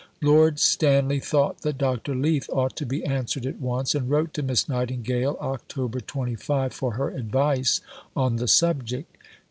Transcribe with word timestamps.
Lord 0.23 0.57
Stanley 0.57 1.19
thought 1.19 1.61
that 1.61 1.77
Dr. 1.77 2.15
Leith 2.15 2.49
ought 2.51 2.75
to 2.77 2.87
be 2.87 3.05
answered 3.05 3.45
at 3.45 3.59
once, 3.61 3.93
and 3.93 4.09
wrote 4.09 4.33
to 4.33 4.41
Miss 4.41 4.67
Nightingale 4.67 5.35
(Oct. 5.35 5.67
25) 6.07 6.73
for 6.73 6.93
her 6.93 7.11
advice 7.11 7.81
on 8.15 8.37
the 8.37 8.47
subject. 8.47 9.15